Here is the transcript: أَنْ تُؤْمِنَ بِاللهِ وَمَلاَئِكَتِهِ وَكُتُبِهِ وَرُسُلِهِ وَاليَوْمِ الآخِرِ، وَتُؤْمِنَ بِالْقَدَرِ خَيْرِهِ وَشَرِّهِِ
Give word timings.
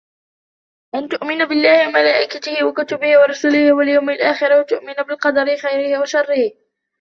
أَنْ 0.95 1.07
تُؤْمِنَ 1.09 1.45
بِاللهِ 1.45 1.87
وَمَلاَئِكَتِهِ 1.87 2.65
وَكُتُبِهِ 2.65 3.17
وَرُسُلِهِ 3.19 3.73
وَاليَوْمِ 3.73 4.09
الآخِرِ، 4.09 4.59
وَتُؤْمِنَ 4.59 4.93
بِالْقَدَرِ 4.93 5.57
خَيْرِهِ 5.57 6.01
وَشَرِّهِِ 6.01 6.51